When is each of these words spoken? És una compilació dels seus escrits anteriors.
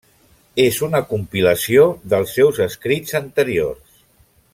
És 0.61 0.77
una 0.87 1.01
compilació 1.11 1.85
dels 2.13 2.33
seus 2.39 2.63
escrits 2.69 3.19
anteriors. 3.21 4.01